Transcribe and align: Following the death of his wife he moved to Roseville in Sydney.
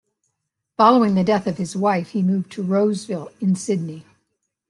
Following 0.77 1.13
the 1.13 1.23
death 1.23 1.45
of 1.45 1.57
his 1.59 1.75
wife 1.75 2.09
he 2.09 2.23
moved 2.23 2.51
to 2.53 2.63
Roseville 2.63 3.29
in 3.39 3.55
Sydney. 3.55 4.03